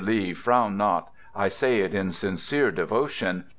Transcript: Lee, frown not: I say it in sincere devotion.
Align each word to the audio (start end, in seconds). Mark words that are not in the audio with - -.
Lee, 0.03 0.33
frown 0.33 0.77
not: 0.77 1.11
I 1.35 1.47
say 1.47 1.81
it 1.81 1.93
in 1.93 2.11
sincere 2.11 2.71
devotion. 2.71 3.45